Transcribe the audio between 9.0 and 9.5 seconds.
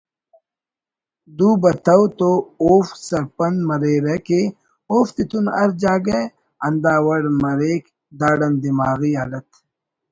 حالت